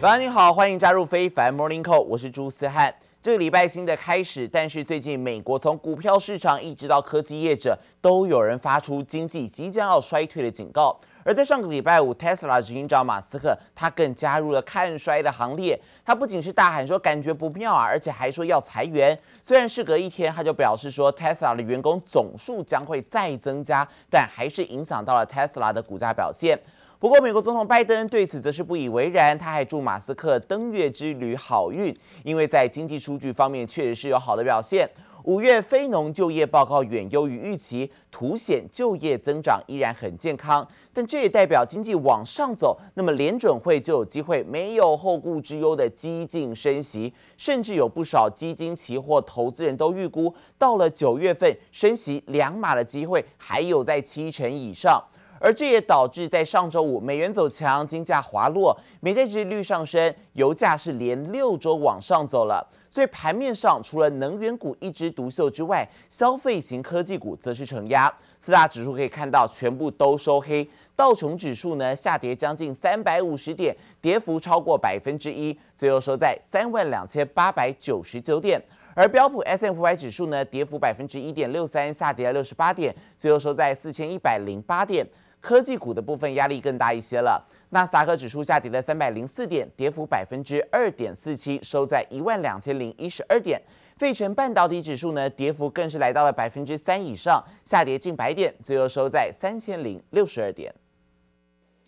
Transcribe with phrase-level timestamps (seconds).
[0.00, 2.94] 早上你好，欢迎加入非凡 Morning Call，我是朱思翰。
[3.20, 10.96] 这个礼拜新的开始，但是最近美国从股票市场一直到科技业者，都有人发出经济即将要衰退的警告。
[11.24, 15.78] 而在上个礼拜五，Tesla 执行长马斯克他更加入了看衰的行列。
[16.04, 19.18] 他不仅是大喊说感觉不妙啊，而且还说要裁员。
[19.42, 26.56] 虽然事隔一天，他就表示说 Tesla 的员工总数将会再增加，但还是影响到了 Tesla 的股价表现。
[27.00, 34.90] 不过，美国总统拜登对此则是不以为然，他还祝马斯克登月之旅好运，因为在经济数据方面确实是有好的表现。
[35.22, 40.66] 五月非农就业报告远优于预期，凸显就业增长依然很健康。
[40.92, 55.00] 但这也代表经济往上走，那么联准会就有机会没有后顾之忧的激进升息，甚至有不少基金、期货投资人都预估，到了九月份升息两码的机会还有在七成以上。
[55.40, 62.66] 而这也导致在上周五美元走强，金价滑落，美债殖利率上升，油价是连六周往上走了。
[62.90, 68.12] 所以盘面上除了能源股一枝独秀之外，消费型科技股则是承压。
[68.40, 78.60] 四大指数可以看到全部都收黑，道琼指数呢下跌将近三百五十点，跌幅超过百分之一，最后收在三万两千八百九十九点。
[78.94, 85.06] 而标普 S&P 指数呢跌幅百分之一点六三，下跌了六十八点，最后收在四千一百零八点。
[85.40, 93.60] 科技股的部分压力更大一些了，纳斯达克指数下跌了三百零四点，跌幅百分之二点四七，收在一万两千零一十二点。
[93.96, 100.72] 费城半导体指数呢，跌幅更是来到了百分之三以上，下跌近百点，最后收在三千零六十二点。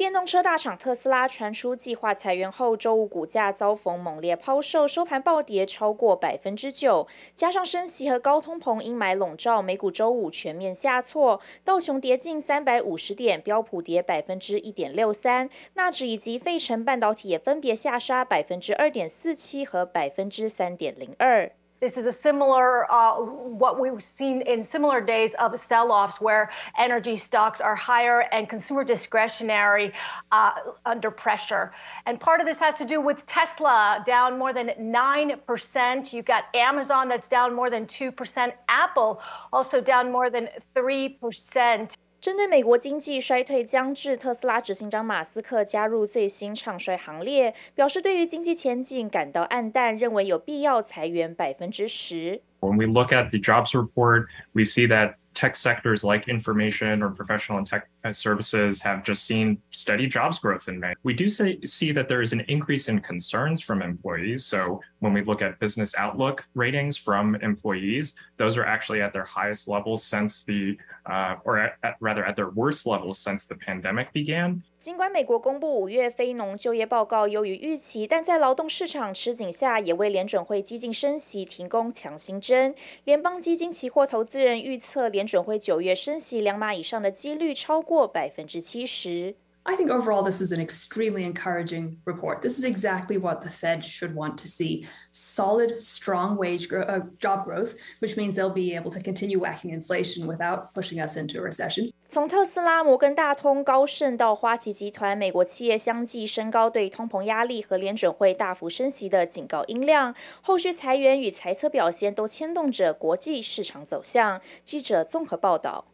[0.00, 7.06] 电动车大厂特斯拉传出计划裁员后，周五股价遭逢猛烈抛售，收盘暴跌超过百分之九。
[7.34, 21.52] 加上升息和高通膨阴霾笼罩，美股周五全面下挫，道琼跌近三百五十点，标普跌百分之一点六三，纳指以及费城半导体也分别下杀百分之二点四七和百分之三点零二。
[21.80, 27.58] This is a similar, uh, what we've seen in similar days of sell-offs where energy stocks
[27.62, 29.94] are higher and consumer discretionary
[30.30, 30.52] uh,
[30.84, 31.72] under pressure.
[32.04, 36.12] And part of this has to do with Tesla down more than 9%.
[36.12, 38.52] You've got Amazon that's down more than 2%.
[38.68, 41.94] Apple also down more than 3%.
[42.19, 52.41] 针对美国经济衰退将至，特斯拉执行长马斯克加入最新唱衰行列，表示对于经济前景感到黯淡，认为有必要裁员百分之十。
[52.61, 57.63] When we look at the jobs report, we see that tech sectors like information or professional
[57.63, 60.93] and tech services have just seen steady jobs growth in May.
[61.03, 64.45] We do say, see that there is an increase in concerns from employees.
[64.45, 69.25] So when we look at business outlook ratings from employees, those are actually at their
[69.25, 70.77] highest levels since the,
[71.09, 74.61] uh, or at, at, rather at their worst levels since the pandemic began.
[74.77, 82.75] 尽管美国公布五月非农就业报告优于预期，但在劳动市场吃紧下，也为联准会激进升息提供强心针。
[83.03, 89.36] 联邦基金期货投资人预测，联准会九月升息两码以上的几率超过 百分之七十。
[89.62, 92.40] I think overall this is an extremely encouraging report.
[92.40, 94.86] This is exactly what the Fed should want to see.
[95.12, 99.70] Solid, strong wage growth, uh, job growth, which means they'll be able to continue whacking
[99.70, 101.92] inflation without pushing us into a recession.
[102.08, 110.14] 从特斯拉、摩根大通、高盛到花旗集团，美国企业相继升高对通膨压力和联准会大幅升息的警告音量。
[110.40, 114.40] 后续裁员与财测表现都牵动着国际市场走向。
[114.64, 115.89] 记者综合报道。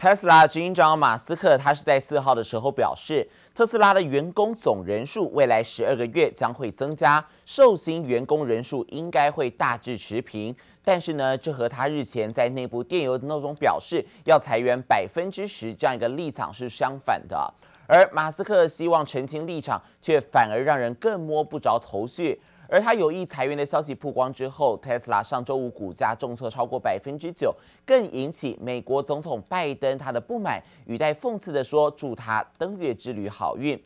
[0.00, 10.56] 特斯拉执行长马斯克，他是在四号的时候表示，特斯拉的员工总人数未来十二个月将会增加，受薪员工人数应该会大致持平。
[10.82, 17.52] 但是呢，这和他日前在内部电邮的那种表示要裁员百分之十这样一个立场是相反的。
[17.86, 22.40] 而马斯克希望澄清立场，却反而让人更摸不着头绪。
[22.70, 27.52] 而他有意裁员的消息曝光之后，特斯拉上周五股价重挫超过百分之九，
[27.84, 33.76] 更引起美国总统拜登他的不满，语带讽刺的说：“祝他登月之旅好运。”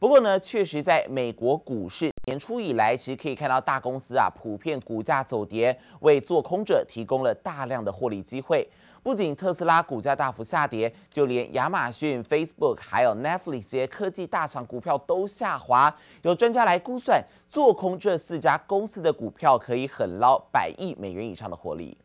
[0.00, 8.68] 不过呢，确实在美国股市年初以来，其实可以看到大公司啊普遍股价走跌，为做空者提供了大量的获利机会。
[9.02, 15.92] 不仅特斯拉股价大幅下跌，就连亚马逊、Facebook 还有 Netflix 这些科技大厂股票都下滑。
[16.22, 17.20] 有专家来估算，
[17.50, 21.98] 做空这四家公司的股票可以狠捞百亿美元以上的获利。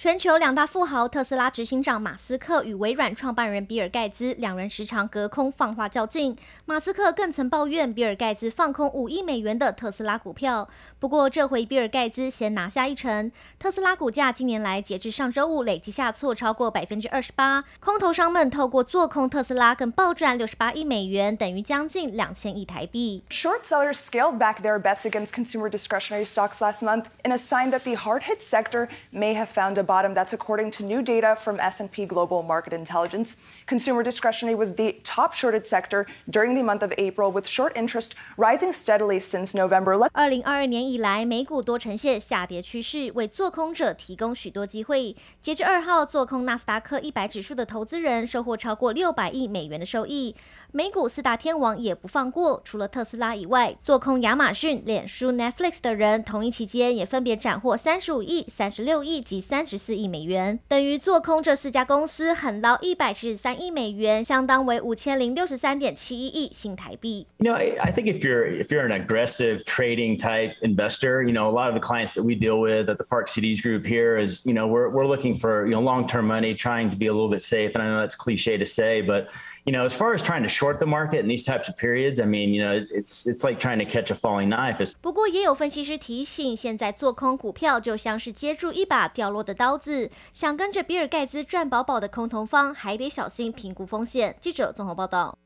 [0.00, 6.34] 全球两大富豪特斯拉执行长马斯克与微软创办人比尔盖茨两人时常隔空放话较劲。
[6.64, 10.66] 马斯克更曾抱怨比尔盖茨放空五亿美元的特斯拉股票。
[10.98, 17.62] 不过这回比尔盖茨先拿下一城，特斯拉股价近年来截至上周五累计下挫超过百分之二十八。
[17.78, 23.22] 空头商们透过做空特斯拉，更暴赚六十八亿美元，等于将近两千亿台币。
[23.28, 27.80] Short sellers scaled back their bets against consumer discretionary stocks last month in a sign that
[27.80, 30.14] the hard-hit sector may have found a bottom.
[30.14, 33.34] That's according to new data from S&P Global Market Intelligence.
[33.66, 38.12] Consumer discretionary was the top shorted sector during the month of April, with short interest
[38.36, 39.98] rising steadily since November.
[40.12, 45.16] 二零二二年以来，美股多呈现下跌趋势，为做空者提供许多机会。
[45.40, 50.36] 截至二号，做空纳斯达克一百指数的投资人收获超过六百亿美元的收益。
[50.70, 60.15] 美股四大天王也不放过，除了特斯拉以外，做空亚马逊、脸书、Netflix 的人，同一期间也分别斩获三十五亿、三十六亿及三十四亿美元。
[60.15, 67.27] 美元等于做空这四家公司狠捞一百七十三亿美元，相当为五千零六十三点七一亿新台币。
[67.39, 71.49] You know, I, I think if you're if you're an aggressive trading type investor, you know,
[71.49, 74.17] a lot of the clients that we deal with at the Park Cities Group here
[74.17, 77.07] is, you know, we're we're looking for you know long term money, trying to be
[77.07, 77.75] a little bit safe.
[77.75, 79.27] And I know that's cliche to say, but
[79.66, 82.18] You know, as far as trying to short the market in these types of periods,
[82.18, 84.94] I mean, you know, it's it's like trying to catch a falling knife.
[85.02, 94.34] 不过，也有分析师提醒，现在做空股票就像是接住一把掉落的刀子，想跟着比尔盖茨赚饱饱的空头方，还得小心评估风险。
[94.40, 95.36] 记者综合报道。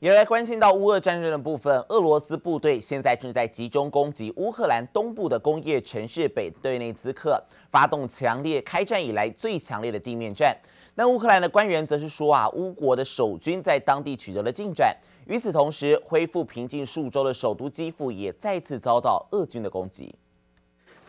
[0.00, 7.40] 也来关心到乌俄战争的部分，俄罗斯部队现在正在集中攻击乌克兰东部的工业城市北顿内茨克，
[7.70, 10.56] 发动强烈开战以来最强烈的地面战。
[10.95, 14.95] 那乌克兰的官员则是说啊，乌国的守军在当地取得了进展。
[15.27, 20.15] 与此同时，恢复平静数周的首都基辅也再次遭到俄军的攻击。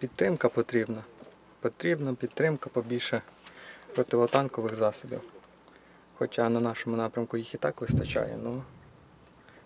[0.00, 1.04] Підтримка потрібна.
[1.60, 3.22] Потрібна підтримка побільше
[3.94, 5.20] противотанкових засобів.
[6.14, 8.62] Хоча на нашому напрямку їх і так вистачає, но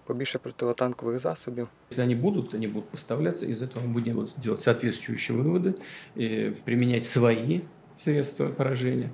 [0.05, 1.69] побільше противотанкових засобів.
[1.91, 5.75] Если они будут, они будут поставляться, из этого мы будем делать соответствующие выводы,
[6.17, 7.61] и применять свои
[7.97, 9.11] средства поражения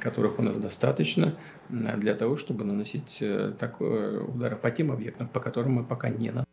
[0.00, 1.34] которых у нас достаточно
[1.68, 3.22] для того, чтобы наносить
[3.58, 6.46] такой удары по тем объектам, по которым мы пока не наносим.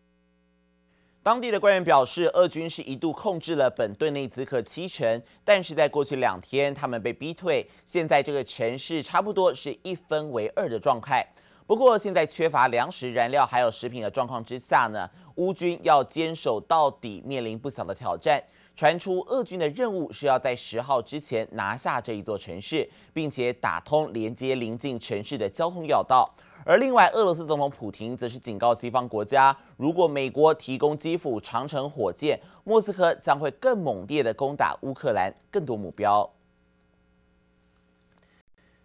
[1.23, 11.27] 当地的官员表示，俄军是一度控制了本顿内茨克七成，但是在过去两天，他们被逼退，现在这个城市差不多是一分为二的状态。
[11.65, 18.41] 不过，现在缺乏粮食、燃料还有食品的状况之下呢，乌军要坚守到底，面临不小的挑战。
[18.74, 26.28] 传出俄军的任务是要在十号之前拿下这一座城市，并且打通连接邻近城市的交通要道。
[26.64, 36.28] 而另外，俄罗斯总统普京则是警告西方国家，如果美国提供基辅长城火箭，莫斯科将会更猛烈地攻打乌克兰更多目标。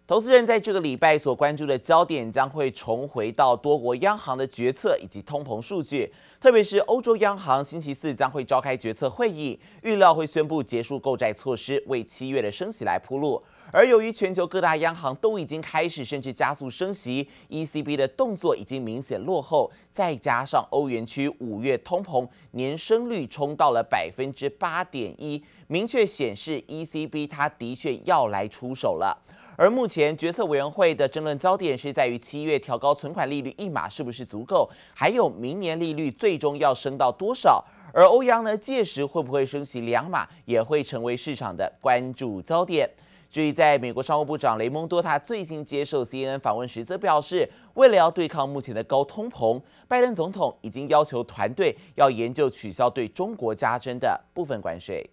[0.08, 6.10] 投资人在这个礼拜所关注的焦点将会重回到多国央行的决策以及通膨数据，
[6.40, 13.42] 特别是欧洲央行星期四将会召开决策会议，预料会宣布结束购债措施，为七月的升息来铺路。
[13.70, 29.22] 而由于全球各大央行都已经开始甚至加速升息，ECB 的动作已经明显落后，再加上欧元区五月通膨年升率冲到了百分之八点一，明确显示 ECB 它的确要来出手了。
[29.58, 37.64] 而目前决策委员会的争论焦点是在于七月调高存款利率一码是不是足够，还有明年利率最终要升到多少。
[37.92, 42.88] 而欧央呢，届时会不会升息两码，也会成为市场的关注焦点。
[43.32, 55.04] 至于在美国商务部长雷蒙多，他最近接受 CNN 访问时则表示，为了要对抗目前的高通膨，拜登总统已经要求团队要研究取消对中国加征的部分关税。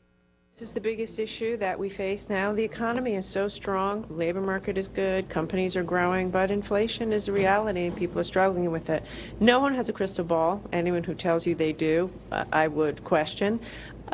[0.55, 2.53] This is the biggest issue that we face now.
[2.53, 7.27] The economy is so strong, labor market is good, companies are growing, but inflation is
[7.27, 9.03] a reality and people are struggling with it.
[9.41, 10.63] No one has a crystal ball.
[10.71, 13.59] Anyone who tells you they do, I would question.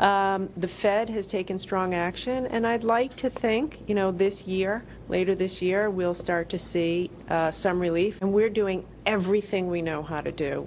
[0.00, 4.44] Um, the Fed has taken strong action, and I'd like to think, you know, this
[4.44, 9.70] year, later this year, we'll start to see uh, some relief, and we're doing everything
[9.70, 10.66] we know how to do.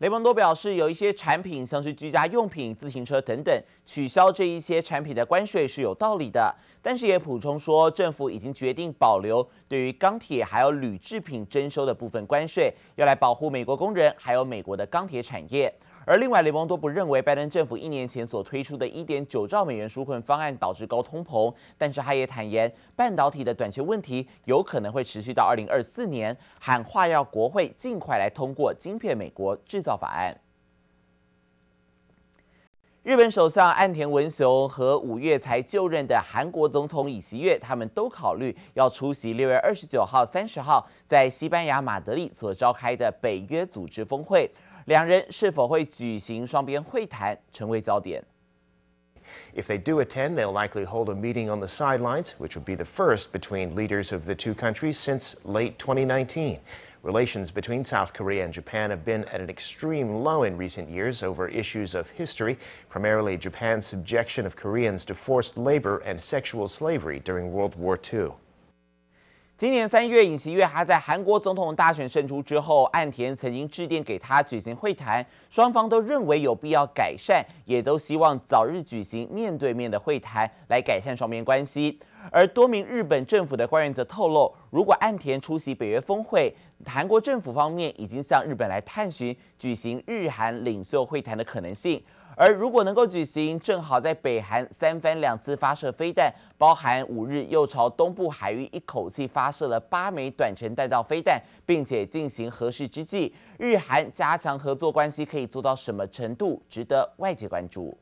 [0.00, 6.54] 雷蒙多表示，有一些产品，像是居家用品、自行车等等，取消这一些产品的关税是有道理的。
[6.80, 15.70] 但是也补充说，政府已经决定保留对于钢铁还有铝制品征收的部分关税，要来保护美国工人还有美国的钢铁产业。
[16.10, 30.36] 而另外，雷蒙多不认为拜登政府一年前所推出的一点九兆美元纾困方案导致高通膨，但是他也坦言，半导体的短缺问题有可能会持续到二零二四年，喊话要国会尽快来通过晶片美国制造法案。
[33.04, 44.50] 日本首相岸田文雄和五月才就任的韩国总统尹锡悦，他们都考虑要出席六月二十九号、三十号在西班牙马德里所召开的北约组织峰会。
[44.89, 48.23] 两人是否会举行双边会谈，成为焦点。
[49.55, 52.85] If they do attend, they'll likely hold a meeting on the sidelines, which would be the
[52.85, 56.59] first between leaders of the two countries since late 2019.
[57.01, 61.23] Relations between South Korea and Japan have been at an extreme low in recent years
[61.23, 62.57] over issues of history,
[62.89, 68.31] primarily Japan's subjection of Koreans to forced labor and sexual slavery during World War II.
[69.60, 82.00] 今年三月，尹锡悦还在韩国总统大选胜出之后，岸田曾经致电给他举行会谈，双方都认为有必要改善，也都希望早日举行面对面的会谈来改善双边关系。
[82.32, 86.50] 而多名日本政府的官员则透露，如果岸田出席北约峰会，
[86.86, 92.02] 韩国政府方面已经向日本来探寻举行日韩领袖会谈的可能性。
[92.36, 107.96] 而如果能够举行，正好在北韩三番两次发射飞弹，包含五日又朝东部海域一口气发射了八枚短程弹道飞弹，并且进行核试之际，日韩加强合作关系可以做到什么程度，值得外界关注。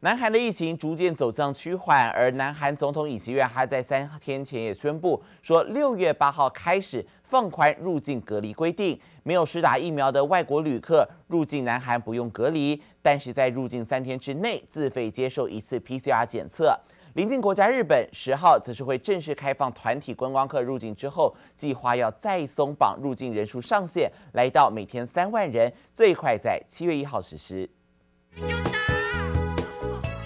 [0.00, 16.78] 南韩的疫情逐渐走向趋缓，而南韩总统尹锡悦还在三天前也宣布说，六月八号开始放宽入境隔离规定，没有施打疫苗的外国旅客入境南韩不用隔离，但是在入境三天之内自费接受一次 PCR 检测。
[17.14, 27.68] 邻近国家日本十号则是会正式开放团体观光客入境之后，计划要再松绑入境人数上限，来到每天三万人，最快在七月一号实施。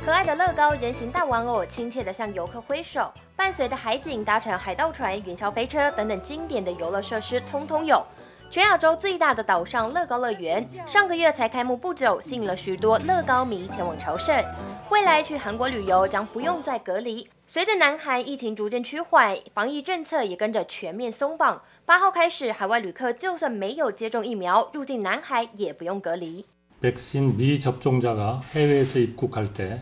[0.04, 8.02] 可爱的乐高人形大玩偶亲切地向游客挥手，伴随着海景、搭乘海盗船、云霄飞车等等经典的游乐设施，通通有。
[8.50, 14.42] 全亚洲最大的岛上乐高乐园，上个月才开幕不久，吸引了许多乐高迷前往朝圣。
[14.90, 17.30] 未来去韩国旅游将不用再隔离。
[17.46, 21.62] 随着南韩疫情逐渐趋缓，防疫政策也跟着全面松绑。
[21.86, 26.46] 八号开始，海外旅客就算没有接种疫苗，入境南海也不用隔离。
[26.80, 29.82] 백신미접종자가해외에서입국할 때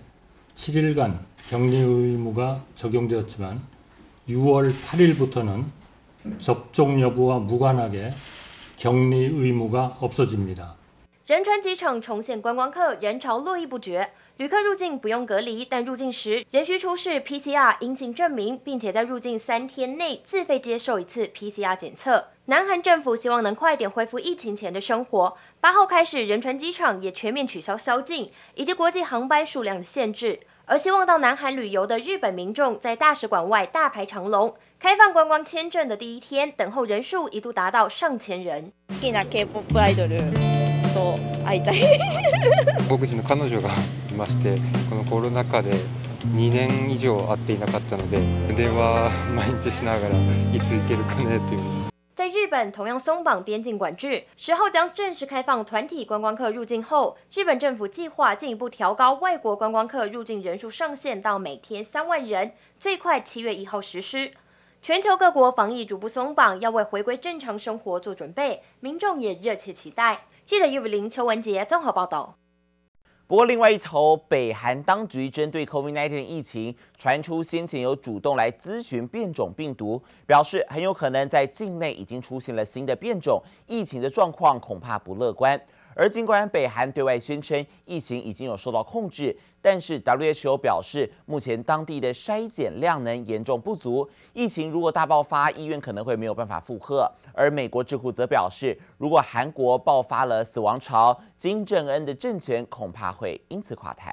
[0.59, 5.65] 7일간격리의무가 적용되었지만6월8일부터는
[6.39, 8.11] 접종여부와 무관하게
[8.77, 10.75] 격리 의무가 없어집니다。
[11.27, 14.07] 仁川机场重现观光客人潮络绎不绝，
[14.40, 22.28] 旅客入境不用隔离，但入境时仍需出示 PCR 阴性证明，并且在入境三天内自费接受一次 PCR 检测。
[22.46, 25.36] 南韩政府希望能快点恢复疫情前的生活。
[25.60, 30.40] 八号开始，仁川机场也全面取消宵禁以及国际航班数量的限制。
[30.64, 34.54] 而希望到南韩旅游的日本民众，在大使馆外大排长龙。
[34.78, 38.72] 开放观光签证的第一天，等候人数一度达到上千人。
[40.89, 41.75] 好きな K-POP アイドルと会いたい。
[42.89, 43.69] 仆の彼女が
[44.09, 44.55] いまして、
[44.89, 45.71] このコロナ祸で
[46.35, 48.19] 2年以上会っていなかったので、
[48.55, 50.15] 电话毎日しながら
[50.53, 51.59] いつ行けるかねという。
[52.15, 64.31] 在日本同样松绑边境管制，十号将正式开放团体观光客入境后，日本政府计划进一步调高外国观光客入境人数上限到每天三万人，最快七月一号实施。
[64.81, 70.21] 全球各国防疫逐步松绑，要为回归正常生活做准备，民众也热切期待。
[70.50, 72.36] 记者叶伟玲、邱文杰综合报道。
[73.28, 85.56] 不过，另外一头，北韩当局针对 COVID-19 疫情传出先前有主动来咨询变种病毒，表示很有可能在境内已经出现了新的变种，疫情的状况恐怕不乐观。
[85.94, 97.10] 而尽管北韩对外宣称疫情已经有受到控制，但是 WHO 表示，目前当地的筛检量能严重不足，疫情如果大爆发，医院可能会没有办法负荷。
[97.32, 104.12] 而美国智库则表示，如果韩国爆发了死亡潮，金正恩的政权恐怕会因此垮台。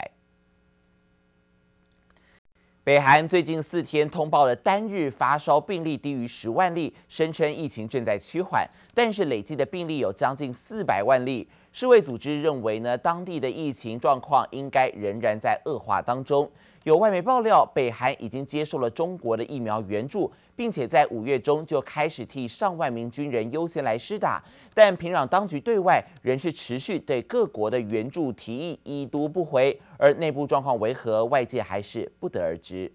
[2.88, 11.46] 北韩最近四天通报的单日发烧病例低于十万例，声称疫情正在趋缓，但是累计的病例有将近四百万例。
[11.74, 16.50] 世卫组织认为呢，当地的疫情状况应该仍然在恶化当中。
[16.88, 24.42] 有外媒爆料，北韩已经接受了中国的疫苗援助，并且在五月中就开始替上万名军人优先来施打。
[24.74, 32.90] 但平壤当局对外仍是持续对各国的援助提议已读不回，而内部状况为何，外界还是不得而知。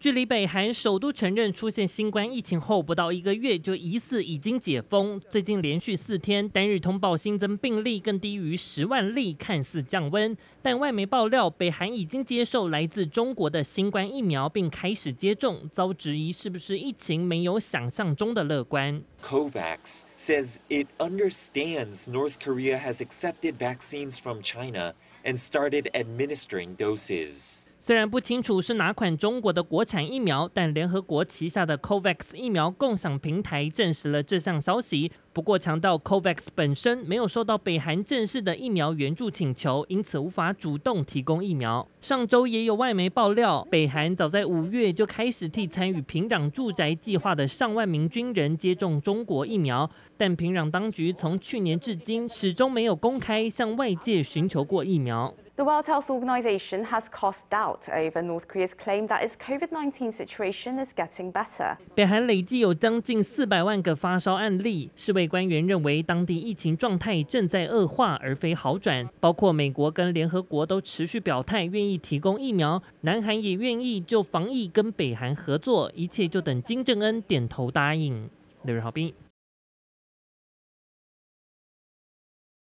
[0.00, 5.18] 距离北韩首都承认出现新冠疫情后不到一个月，就疑似已经解封。
[5.28, 10.36] 最近连续四天单日通报新增病例更低于十万例，看似降温。
[10.62, 19.02] 但外媒爆料，北韩已经接受来自中国的新冠疫苗，并开始接种，遭质疑是不是疫情没有想象中的乐观。
[19.20, 27.64] COVAX says it understands North Korea has accepted vaccines from China and started administering doses.
[27.80, 35.12] 虽然不清楚是哪款中国的国产疫苗，但联合国旗下的 COVAX 疫苗共享平台证实了这项消息。
[35.32, 41.86] 不过强调 COVAX 本身没有收到北韩正式的疫苗援助请求，因此无法主动提供疫苗。
[42.00, 55.32] 上周也有外媒爆料，北韩早在五月就开始替参与平壤住宅计划的上万名军人接种中国疫苗，但平壤当局从去年至今始终没有公开向外界寻求过疫苗。
[55.58, 60.92] The World Health Organization has cast doubt over North Korea's claim that its COVID-19 situation is
[60.94, 61.76] getting better.
[61.96, 69.08] 北韩累计有将近四百万个发烧案例，世卫官员认为当地疫情状态正在恶化，而非好转。
[69.18, 78.30] 包括美国跟联合国都持续表态愿意提供疫苗，南韩也愿意就防疫跟北韩合作，一切就等金正恩点头答应。
[78.62, 79.12] 刘日豪斌。